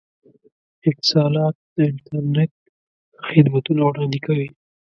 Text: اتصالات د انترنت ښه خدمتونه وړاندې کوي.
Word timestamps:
اتصالات 0.89 1.55
د 1.75 1.77
انترنت 1.91 2.51
ښه 3.23 3.27
خدمتونه 3.31 3.81
وړاندې 3.83 4.19
کوي. 4.25 4.47